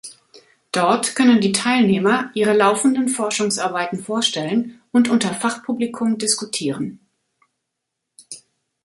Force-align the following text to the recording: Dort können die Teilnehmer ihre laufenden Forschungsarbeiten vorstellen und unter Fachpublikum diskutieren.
Dort 0.71 1.13
können 1.15 1.41
die 1.41 1.51
Teilnehmer 1.51 2.31
ihre 2.33 2.53
laufenden 2.57 3.07
Forschungsarbeiten 3.07 4.03
vorstellen 4.03 4.81
und 4.91 5.09
unter 5.09 5.31
Fachpublikum 5.31 6.17
diskutieren. 6.17 7.05